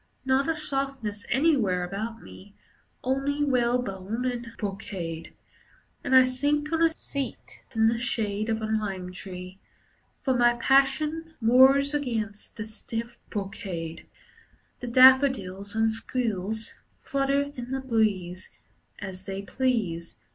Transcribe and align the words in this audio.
Not 0.25 0.49
a 0.49 0.55
softness 0.55 1.27
anywhere 1.29 1.83
about 1.83 2.23
me, 2.23 2.55
Only 3.03 3.43
whalebone 3.43 4.25
and 4.25 4.47
brocade. 4.57 5.31
And 6.03 6.15
I 6.15 6.23
sink 6.23 6.71
on 6.73 6.81
a 6.81 6.97
seat 6.97 7.61
in 7.75 7.87
the 7.87 7.99
shade 7.99 8.49
Of 8.49 8.63
a 8.63 8.65
lime 8.65 9.11
tree. 9.11 9.59
For 10.23 10.33
my 10.35 10.55
passion 10.55 11.35
Wars 11.39 11.93
against 11.93 12.57
the 12.57 12.65
stiff 12.65 13.19
brocade. 13.29 14.07
The 14.79 14.87
daffodils 14.87 15.75
and 15.75 15.93
squills 15.93 16.73
Flutter 17.03 17.51
in 17.55 17.69
the 17.69 17.81
breeze 17.81 18.49
As 18.97 19.25
they 19.25 19.43
please. 19.43 20.17